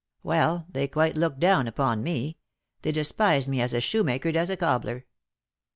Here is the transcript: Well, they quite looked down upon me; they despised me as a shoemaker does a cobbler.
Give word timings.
Well, 0.23 0.65
they 0.67 0.87
quite 0.87 1.15
looked 1.15 1.39
down 1.39 1.67
upon 1.67 2.01
me; 2.01 2.39
they 2.81 2.91
despised 2.91 3.47
me 3.47 3.61
as 3.61 3.71
a 3.71 3.79
shoemaker 3.79 4.31
does 4.31 4.49
a 4.49 4.57
cobbler. 4.57 5.05